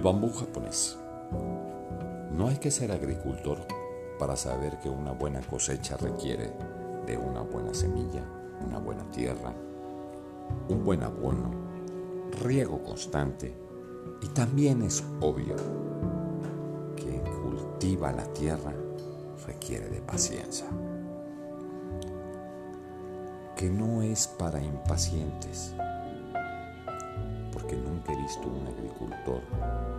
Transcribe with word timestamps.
El 0.00 0.04
bambú 0.04 0.32
japonés. 0.32 0.96
No 2.32 2.48
hay 2.48 2.56
que 2.56 2.70
ser 2.70 2.90
agricultor 2.90 3.58
para 4.18 4.34
saber 4.34 4.78
que 4.78 4.88
una 4.88 5.12
buena 5.12 5.42
cosecha 5.42 5.98
requiere 5.98 6.54
de 7.04 7.18
una 7.18 7.42
buena 7.42 7.74
semilla, 7.74 8.24
una 8.66 8.78
buena 8.78 9.04
tierra, 9.10 9.52
un 10.70 10.84
buen 10.86 11.02
abono, 11.02 11.50
riego 12.42 12.82
constante 12.82 13.54
y 14.22 14.28
también 14.28 14.80
es 14.80 15.04
obvio 15.20 15.54
que 16.96 17.20
cultiva 17.42 18.10
la 18.10 18.24
tierra 18.32 18.72
requiere 19.46 19.90
de 19.90 20.00
paciencia, 20.00 20.64
que 23.54 23.68
no 23.68 24.00
es 24.00 24.28
para 24.28 24.62
impacientes, 24.62 25.74
porque 27.70 27.88
nunca 27.88 28.12
he 28.12 28.16
visto 28.16 28.48
un 28.48 28.66
agricultor 28.66 29.40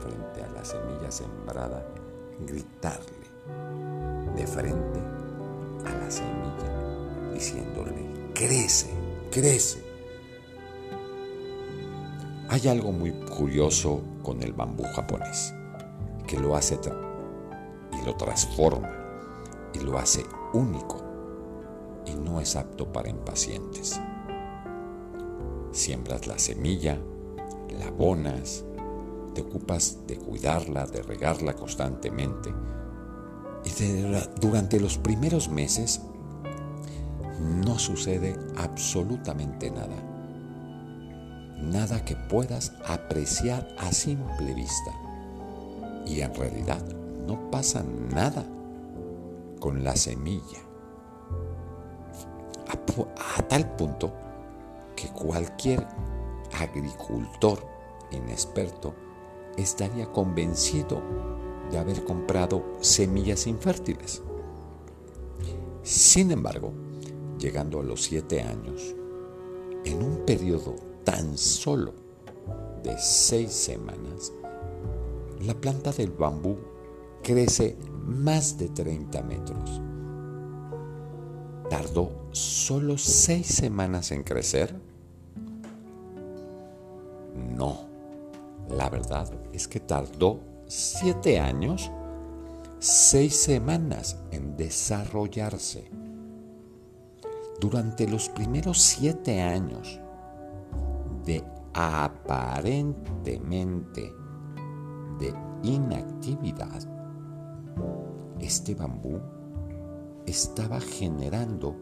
frente 0.00 0.42
a 0.42 0.48
la 0.52 0.64
semilla 0.64 1.10
sembrada 1.10 1.84
gritarle 2.46 3.28
de 4.34 4.46
frente 4.46 5.00
a 5.84 5.90
la 6.02 6.10
semilla 6.10 7.34
diciéndole, 7.34 8.32
crece, 8.32 8.88
crece. 9.30 9.84
Hay 12.48 12.68
algo 12.68 12.90
muy 12.90 13.12
curioso 13.12 14.00
con 14.22 14.42
el 14.42 14.54
bambú 14.54 14.84
japonés, 14.94 15.52
que 16.26 16.38
lo 16.38 16.56
hace 16.56 16.78
y 17.92 18.06
lo 18.06 18.16
transforma 18.16 18.90
y 19.74 19.80
lo 19.80 19.98
hace 19.98 20.24
único 20.54 21.02
y 22.06 22.14
no 22.14 22.40
es 22.40 22.56
apto 22.56 22.90
para 22.90 23.10
impacientes. 23.10 24.00
Siembras 25.70 26.26
la 26.26 26.38
semilla, 26.38 26.98
la 27.78 27.88
abonas, 27.88 28.64
te 29.34 29.42
ocupas 29.42 29.98
de 30.06 30.16
cuidarla, 30.16 30.86
de 30.86 31.02
regarla 31.02 31.54
constantemente. 31.54 32.52
Y 33.64 33.70
durante 34.40 34.80
los 34.80 34.98
primeros 34.98 35.48
meses 35.48 36.00
no 37.40 37.78
sucede 37.78 38.36
absolutamente 38.56 39.70
nada. 39.70 39.96
Nada 41.60 42.04
que 42.04 42.16
puedas 42.16 42.72
apreciar 42.86 43.68
a 43.78 43.92
simple 43.92 44.54
vista. 44.54 44.92
Y 46.06 46.20
en 46.20 46.34
realidad 46.34 46.82
no 47.26 47.50
pasa 47.50 47.84
nada 48.12 48.44
con 49.60 49.84
la 49.84 49.96
semilla. 49.96 50.60
A, 52.68 53.38
a 53.38 53.42
tal 53.42 53.70
punto 53.76 54.12
que 54.96 55.08
cualquier 55.08 55.86
agricultor 56.52 57.58
inexperto 58.10 58.94
estaría 59.56 60.10
convencido 60.10 61.02
de 61.70 61.78
haber 61.78 62.04
comprado 62.04 62.64
semillas 62.80 63.46
infértiles. 63.46 64.22
Sin 65.82 66.30
embargo, 66.30 66.72
llegando 67.38 67.80
a 67.80 67.82
los 67.82 68.02
siete 68.02 68.42
años, 68.42 68.94
en 69.84 70.02
un 70.02 70.24
periodo 70.24 70.74
tan 71.04 71.36
solo 71.36 71.94
de 72.82 72.96
seis 72.98 73.52
semanas, 73.52 74.32
la 75.40 75.54
planta 75.54 75.92
del 75.92 76.10
bambú 76.10 76.56
crece 77.22 77.76
más 78.06 78.58
de 78.58 78.68
30 78.68 79.22
metros. 79.22 79.80
¿Tardó 81.68 82.10
solo 82.32 82.96
seis 82.96 83.46
semanas 83.46 84.10
en 84.10 84.22
crecer? 84.22 84.87
No. 87.58 87.88
La 88.70 88.88
verdad 88.88 89.28
es 89.52 89.66
que 89.66 89.80
tardó 89.80 90.38
siete 90.66 91.40
años, 91.40 91.90
seis 92.78 93.34
semanas 93.34 94.16
en 94.30 94.56
desarrollarse. 94.56 95.90
Durante 97.60 98.06
los 98.06 98.28
primeros 98.28 98.80
siete 98.80 99.42
años 99.42 99.98
de 101.24 101.42
aparentemente 101.74 104.12
de 105.18 105.34
inactividad, 105.64 106.80
este 108.38 108.76
bambú 108.76 109.18
estaba 110.26 110.78
generando 110.80 111.74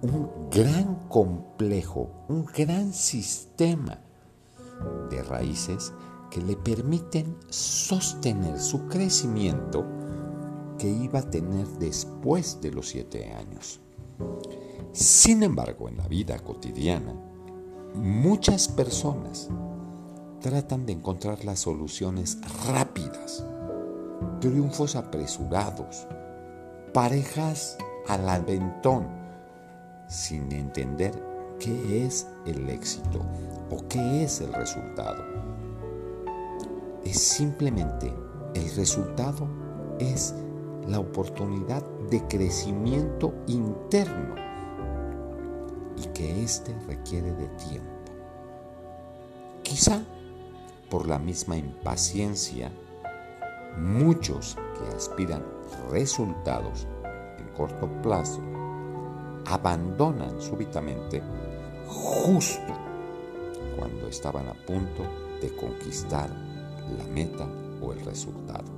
un 0.00 0.48
gran 0.50 1.06
complejo, 1.08 2.24
un 2.28 2.46
gran 2.46 2.94
sistema 2.94 3.98
de 5.10 5.22
raíces 5.22 5.92
que 6.30 6.40
le 6.40 6.56
permiten 6.56 7.36
sostener 7.48 8.58
su 8.60 8.86
crecimiento 8.86 9.84
que 10.78 10.88
iba 10.88 11.18
a 11.18 11.30
tener 11.30 11.66
después 11.78 12.60
de 12.60 12.70
los 12.70 12.88
siete 12.88 13.32
años. 13.32 13.80
Sin 14.92 15.42
embargo, 15.42 15.88
en 15.88 15.98
la 15.98 16.08
vida 16.08 16.38
cotidiana, 16.38 17.14
muchas 17.94 18.68
personas 18.68 19.48
tratan 20.40 20.86
de 20.86 20.92
encontrar 20.92 21.44
las 21.44 21.60
soluciones 21.60 22.38
rápidas, 22.66 23.44
triunfos 24.40 24.96
apresurados, 24.96 26.06
parejas 26.94 27.76
al 28.08 28.28
aventón, 28.28 29.06
sin 30.08 30.50
entender 30.52 31.29
qué 31.60 32.04
es 32.04 32.26
el 32.46 32.68
éxito 32.68 33.20
o 33.70 33.86
qué 33.88 34.24
es 34.24 34.40
el 34.40 34.52
resultado 34.52 35.40
es 37.04 37.18
simplemente 37.18 38.12
el 38.54 38.70
resultado, 38.76 39.48
es 39.98 40.34
la 40.86 41.00
oportunidad 41.00 41.82
de 42.10 42.22
crecimiento 42.28 43.34
interno 43.46 44.34
y 45.96 46.06
que 46.08 46.42
éste 46.42 46.74
requiere 46.86 47.32
de 47.32 47.48
tiempo. 47.48 47.90
Quizá 49.62 50.02
por 50.90 51.06
la 51.06 51.18
misma 51.18 51.56
impaciencia, 51.56 52.70
muchos 53.78 54.56
que 54.74 54.96
aspiran 54.96 55.44
resultados 55.90 56.86
en 57.38 57.48
corto 57.54 57.88
plazo 58.02 58.40
abandonan 59.50 60.40
súbitamente 60.40 61.22
justo 61.86 62.72
cuando 63.76 64.06
estaban 64.06 64.46
a 64.48 64.54
punto 64.54 65.02
de 65.40 65.54
conquistar 65.56 66.30
la 66.96 67.04
meta 67.12 67.48
o 67.82 67.92
el 67.92 68.00
resultado. 68.04 68.70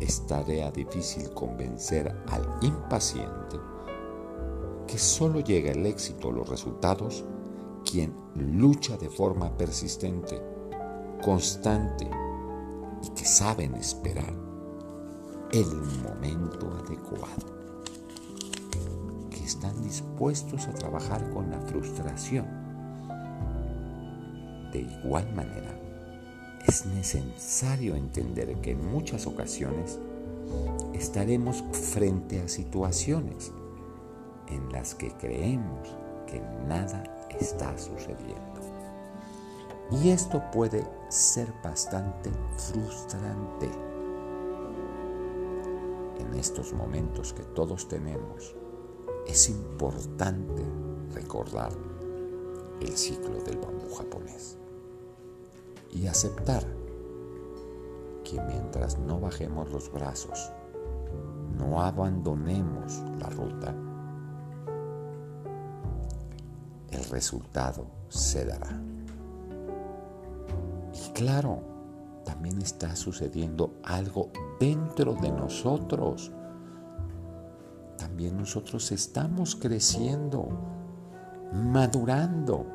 Es 0.00 0.26
tarea 0.26 0.70
difícil 0.70 1.30
convencer 1.30 2.14
al 2.28 2.46
impaciente 2.62 3.58
que 4.86 4.98
solo 4.98 5.40
llega 5.40 5.72
el 5.72 5.86
éxito 5.86 6.28
o 6.28 6.32
los 6.32 6.48
resultados 6.48 7.24
quien 7.88 8.14
lucha 8.36 8.96
de 8.96 9.10
forma 9.10 9.56
persistente, 9.56 10.40
constante 11.22 12.08
y 13.02 13.08
que 13.10 13.24
saben 13.24 13.74
esperar 13.74 14.34
el 15.52 15.66
momento 16.02 16.70
adecuado, 16.84 17.61
están 19.44 19.82
dispuestos 19.82 20.66
a 20.66 20.72
trabajar 20.72 21.28
con 21.30 21.50
la 21.50 21.60
frustración. 21.60 22.46
De 24.72 24.80
igual 24.80 25.32
manera, 25.34 25.78
es 26.66 26.86
necesario 26.86 27.94
entender 27.96 28.54
que 28.60 28.70
en 28.72 28.90
muchas 28.90 29.26
ocasiones 29.26 29.98
estaremos 30.94 31.64
frente 31.72 32.40
a 32.40 32.48
situaciones 32.48 33.52
en 34.48 34.70
las 34.72 34.94
que 34.94 35.10
creemos 35.12 35.88
que 36.26 36.40
nada 36.68 37.02
está 37.38 37.76
sucediendo. 37.76 38.60
Y 39.90 40.10
esto 40.10 40.42
puede 40.52 40.86
ser 41.08 41.52
bastante 41.62 42.30
frustrante. 42.56 43.68
En 46.18 46.34
estos 46.34 46.72
momentos 46.72 47.32
que 47.32 47.42
todos 47.42 47.88
tenemos, 47.88 48.54
es 49.26 49.48
importante 49.48 50.64
recordar 51.14 51.72
el 52.80 52.96
ciclo 52.96 53.40
del 53.42 53.58
bambú 53.58 53.94
japonés 53.94 54.58
y 55.90 56.06
aceptar 56.06 56.64
que 58.24 58.40
mientras 58.40 58.98
no 58.98 59.20
bajemos 59.20 59.70
los 59.70 59.92
brazos, 59.92 60.50
no 61.58 61.82
abandonemos 61.82 63.02
la 63.18 63.28
ruta, 63.28 63.74
el 66.90 67.04
resultado 67.04 67.86
se 68.08 68.44
dará. 68.44 68.80
Y 70.94 71.12
claro, 71.12 71.60
también 72.24 72.60
está 72.60 72.94
sucediendo 72.96 73.74
algo 73.82 74.30
dentro 74.60 75.14
de 75.14 75.30
nosotros. 75.30 76.32
También 78.12 78.36
nosotros 78.36 78.92
estamos 78.92 79.56
creciendo, 79.56 80.46
madurando 81.50 82.66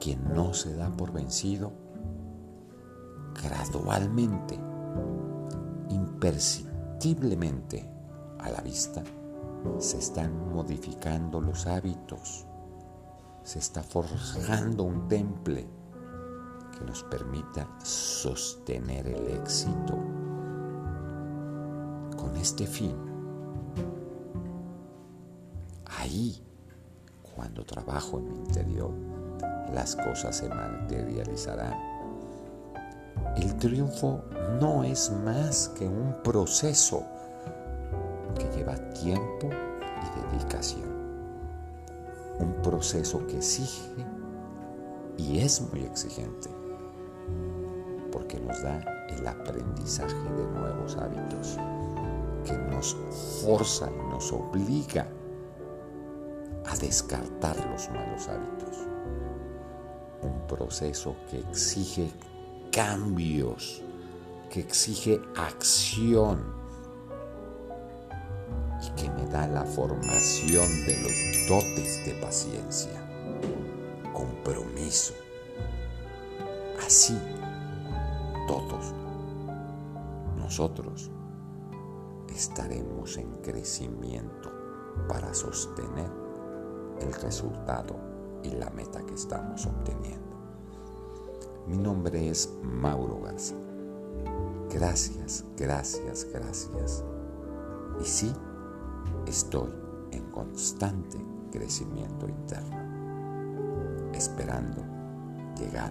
quien 0.00 0.32
no 0.32 0.54
se 0.54 0.74
da 0.74 0.88
por 0.88 1.12
vencido 1.12 1.72
gradualmente, 3.34 4.58
imperceptiblemente 5.90 7.86
a 8.38 8.48
la 8.48 8.62
vista, 8.62 9.04
se 9.78 9.98
están 9.98 10.54
modificando 10.54 11.42
los 11.42 11.66
hábitos, 11.66 12.46
se 13.42 13.58
está 13.58 13.82
forjando 13.82 14.84
un 14.84 15.06
temple 15.06 15.68
que 16.78 16.82
nos 16.86 17.02
permita 17.04 17.68
sostener 17.84 19.06
el 19.06 19.26
éxito. 19.36 19.98
Con 22.16 22.34
este 22.38 22.66
fin, 22.66 23.05
ahí, 26.06 26.40
cuando 27.34 27.64
trabajo 27.64 28.18
en 28.18 28.28
mi 28.28 28.38
interior, 28.38 28.90
las 29.74 29.96
cosas 29.96 30.36
se 30.36 30.48
materializarán. 30.48 31.74
El 33.36 33.56
triunfo 33.56 34.22
no 34.60 34.84
es 34.84 35.10
más 35.24 35.68
que 35.76 35.86
un 35.86 36.14
proceso 36.22 37.02
que 38.38 38.48
lleva 38.56 38.76
tiempo 38.90 39.48
y 39.50 40.36
dedicación. 40.36 40.96
Un 42.38 42.52
proceso 42.62 43.26
que 43.26 43.38
exige 43.38 44.04
y 45.16 45.38
es 45.38 45.60
muy 45.72 45.82
exigente 45.82 46.50
porque 48.12 48.38
nos 48.40 48.62
da 48.62 48.80
el 49.08 49.26
aprendizaje 49.26 50.14
de 50.14 50.46
nuevos 50.58 50.96
hábitos, 50.96 51.58
que 52.44 52.56
nos 52.74 52.96
forza 53.42 53.90
y 53.90 54.10
nos 54.10 54.32
obliga 54.32 55.06
descartar 56.80 57.56
los 57.70 57.88
malos 57.90 58.28
hábitos. 58.28 58.76
Un 60.22 60.46
proceso 60.46 61.16
que 61.30 61.38
exige 61.38 62.10
cambios, 62.72 63.82
que 64.50 64.60
exige 64.60 65.20
acción 65.36 66.54
y 68.82 68.90
que 69.00 69.10
me 69.10 69.26
da 69.26 69.46
la 69.46 69.64
formación 69.64 70.68
de 70.86 71.02
los 71.02 71.48
dotes 71.48 72.04
de 72.04 72.12
paciencia, 72.20 72.92
compromiso. 74.12 75.14
Así 76.84 77.18
todos 78.46 78.94
nosotros 80.36 81.10
estaremos 82.28 83.16
en 83.16 83.32
crecimiento 83.42 84.52
para 85.08 85.32
sostener 85.34 86.25
el 87.00 87.12
resultado 87.14 87.96
y 88.42 88.50
la 88.50 88.70
meta 88.70 89.04
que 89.04 89.14
estamos 89.14 89.66
obteniendo. 89.66 90.36
Mi 91.66 91.76
nombre 91.76 92.28
es 92.28 92.52
Mauro 92.62 93.20
Garza. 93.22 93.54
Gracias, 94.70 95.44
gracias, 95.56 96.26
gracias. 96.32 97.04
Y 98.00 98.04
sí, 98.04 98.32
estoy 99.26 99.72
en 100.12 100.30
constante 100.30 101.18
crecimiento 101.50 102.28
interno, 102.28 104.12
esperando 104.12 104.84
llegar 105.58 105.90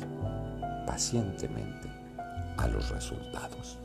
pacientemente 0.86 1.90
a 2.58 2.68
los 2.68 2.90
resultados. 2.90 3.80